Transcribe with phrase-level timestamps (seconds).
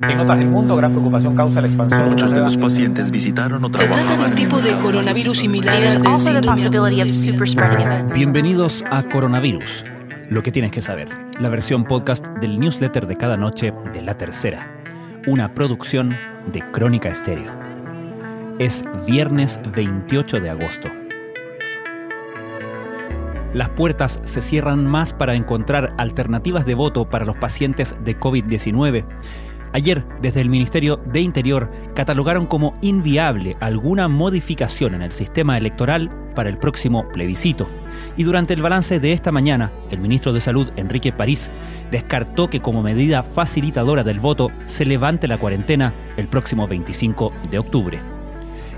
[0.00, 2.08] En notas del mundo, gran preocupación causa la expansión.
[2.08, 6.30] Muchos de los pacientes visitaron o de un tipo de coronavirus similar al del also
[6.30, 8.12] the síndrome possibility of super spreading events.
[8.12, 9.84] Bienvenidos a Coronavirus,
[10.30, 14.18] lo que tienes que saber, la versión podcast del newsletter de cada noche de La
[14.18, 14.66] Tercera,
[15.28, 16.16] una producción
[16.52, 17.52] de Crónica Estéreo.
[18.58, 20.88] Es viernes 28 de agosto.
[23.52, 29.04] Las puertas se cierran más para encontrar alternativas de voto para los pacientes de COVID-19.
[29.74, 36.12] Ayer, desde el Ministerio de Interior, catalogaron como inviable alguna modificación en el sistema electoral
[36.36, 37.68] para el próximo plebiscito.
[38.16, 41.50] Y durante el balance de esta mañana, el ministro de Salud, Enrique París,
[41.90, 47.58] descartó que como medida facilitadora del voto se levante la cuarentena el próximo 25 de
[47.58, 47.98] octubre.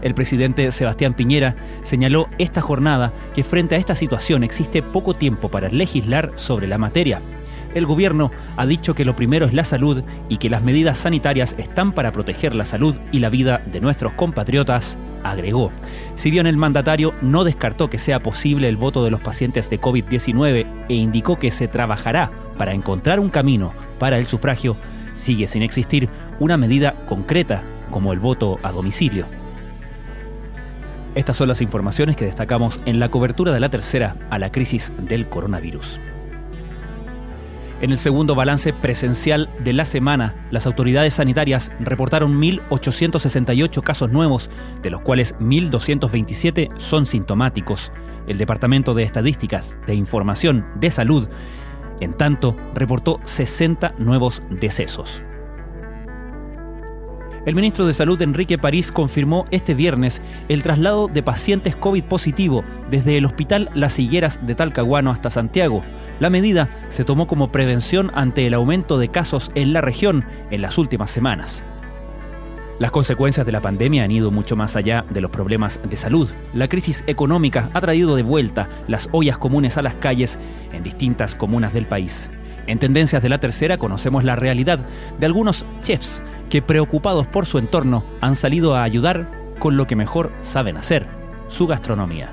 [0.00, 5.50] El presidente Sebastián Piñera señaló esta jornada que frente a esta situación existe poco tiempo
[5.50, 7.20] para legislar sobre la materia.
[7.76, 11.54] El gobierno ha dicho que lo primero es la salud y que las medidas sanitarias
[11.58, 15.70] están para proteger la salud y la vida de nuestros compatriotas, agregó.
[16.14, 19.78] Si bien el mandatario no descartó que sea posible el voto de los pacientes de
[19.78, 24.78] COVID-19 e indicó que se trabajará para encontrar un camino para el sufragio,
[25.14, 26.08] sigue sin existir
[26.40, 29.26] una medida concreta como el voto a domicilio.
[31.14, 34.92] Estas son las informaciones que destacamos en la cobertura de la tercera a la crisis
[34.98, 36.00] del coronavirus.
[37.82, 44.48] En el segundo balance presencial de la semana, las autoridades sanitarias reportaron 1.868 casos nuevos,
[44.82, 47.92] de los cuales 1.227 son sintomáticos.
[48.26, 51.28] El Departamento de Estadísticas de Información de Salud,
[52.00, 55.22] en tanto, reportó 60 nuevos decesos.
[57.46, 62.64] El ministro de Salud Enrique París confirmó este viernes el traslado de pacientes COVID positivo
[62.90, 65.84] desde el Hospital Las Higueras de Talcahuano hasta Santiago.
[66.18, 70.60] La medida se tomó como prevención ante el aumento de casos en la región en
[70.60, 71.62] las últimas semanas.
[72.80, 76.28] Las consecuencias de la pandemia han ido mucho más allá de los problemas de salud.
[76.52, 80.36] La crisis económica ha traído de vuelta las ollas comunes a las calles
[80.72, 82.28] en distintas comunas del país.
[82.66, 84.80] En Tendencias de la Tercera conocemos la realidad
[85.18, 89.96] de algunos chefs que preocupados por su entorno han salido a ayudar con lo que
[89.96, 91.06] mejor saben hacer,
[91.48, 92.30] su gastronomía.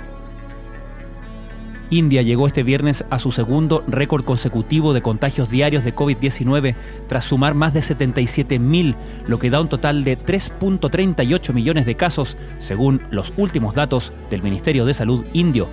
[1.89, 6.75] India llegó este viernes a su segundo récord consecutivo de contagios diarios de COVID-19
[7.07, 8.95] tras sumar más de 77.000,
[9.27, 14.41] lo que da un total de 3.38 millones de casos, según los últimos datos del
[14.41, 15.69] Ministerio de Salud indio.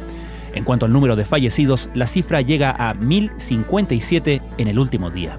[0.55, 5.39] En cuanto al número de fallecidos, la cifra llega a 1.057 en el último día.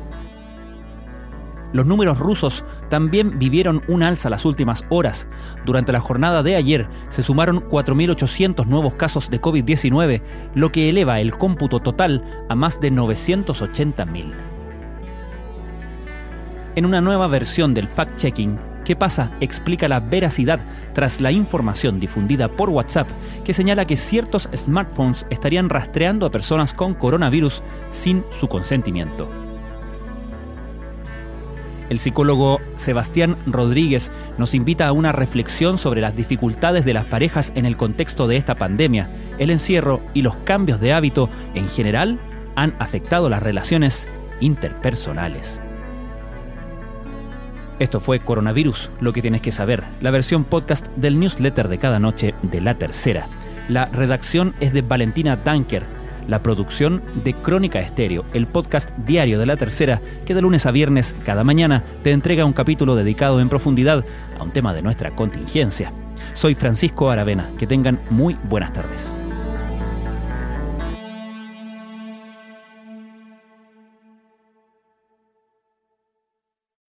[1.73, 5.27] Los números rusos también vivieron un alza las últimas horas.
[5.65, 10.21] Durante la jornada de ayer se sumaron 4.800 nuevos casos de COVID-19,
[10.53, 14.33] lo que eleva el cómputo total a más de 980.000.
[16.75, 19.29] En una nueva versión del fact-checking, ¿Qué pasa?
[19.39, 20.59] explica la veracidad
[20.93, 23.07] tras la información difundida por WhatsApp
[23.45, 27.61] que señala que ciertos smartphones estarían rastreando a personas con coronavirus
[27.91, 29.29] sin su consentimiento.
[31.89, 37.51] El psicólogo Sebastián Rodríguez nos invita a una reflexión sobre las dificultades de las parejas
[37.55, 39.09] en el contexto de esta pandemia.
[39.39, 42.17] El encierro y los cambios de hábito en general
[42.55, 44.07] han afectado las relaciones
[44.39, 45.59] interpersonales.
[47.81, 51.97] Esto fue Coronavirus, lo que tienes que saber, la versión podcast del newsletter de cada
[51.97, 53.27] noche de La Tercera.
[53.69, 55.83] La redacción es de Valentina Danker,
[56.27, 60.71] la producción de Crónica Estéreo, el podcast diario de La Tercera, que de lunes a
[60.71, 64.05] viernes, cada mañana, te entrega un capítulo dedicado en profundidad
[64.37, 65.91] a un tema de nuestra contingencia.
[66.33, 69.11] Soy Francisco Aravena, que tengan muy buenas tardes.